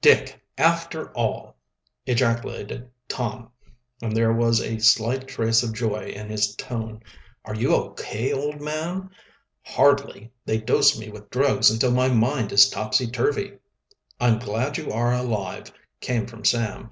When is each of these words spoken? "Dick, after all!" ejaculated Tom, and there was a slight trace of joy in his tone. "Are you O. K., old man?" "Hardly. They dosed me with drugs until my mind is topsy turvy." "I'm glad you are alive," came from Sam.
"Dick, 0.00 0.40
after 0.56 1.08
all!" 1.10 1.56
ejaculated 2.06 2.88
Tom, 3.08 3.50
and 4.00 4.16
there 4.16 4.32
was 4.32 4.60
a 4.60 4.78
slight 4.78 5.26
trace 5.26 5.64
of 5.64 5.74
joy 5.74 6.04
in 6.14 6.28
his 6.28 6.54
tone. 6.54 7.02
"Are 7.44 7.56
you 7.56 7.74
O. 7.74 7.90
K., 7.90 8.32
old 8.32 8.60
man?" 8.60 9.10
"Hardly. 9.64 10.30
They 10.44 10.58
dosed 10.60 11.00
me 11.00 11.08
with 11.10 11.30
drugs 11.30 11.68
until 11.68 11.90
my 11.90 12.06
mind 12.08 12.52
is 12.52 12.70
topsy 12.70 13.08
turvy." 13.10 13.54
"I'm 14.20 14.38
glad 14.38 14.76
you 14.78 14.92
are 14.92 15.12
alive," 15.12 15.72
came 16.00 16.26
from 16.28 16.44
Sam. 16.44 16.88